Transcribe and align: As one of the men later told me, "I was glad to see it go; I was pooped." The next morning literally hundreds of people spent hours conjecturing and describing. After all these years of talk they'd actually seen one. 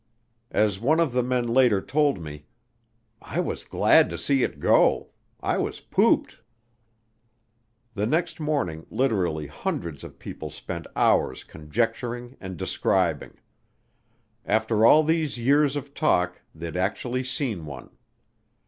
As 0.49 0.79
one 0.79 0.99
of 0.99 1.11
the 1.11 1.21
men 1.21 1.45
later 1.45 1.79
told 1.79 2.19
me, 2.19 2.47
"I 3.21 3.39
was 3.39 3.63
glad 3.63 4.09
to 4.09 4.17
see 4.17 4.41
it 4.41 4.59
go; 4.59 5.09
I 5.41 5.59
was 5.59 5.79
pooped." 5.79 6.39
The 7.93 8.07
next 8.07 8.39
morning 8.39 8.87
literally 8.89 9.45
hundreds 9.45 10.03
of 10.03 10.17
people 10.17 10.49
spent 10.49 10.87
hours 10.95 11.43
conjecturing 11.43 12.35
and 12.41 12.57
describing. 12.57 13.37
After 14.43 14.87
all 14.87 15.03
these 15.03 15.37
years 15.37 15.75
of 15.75 15.93
talk 15.93 16.41
they'd 16.55 16.75
actually 16.77 17.23
seen 17.23 17.67
one. 17.67 17.91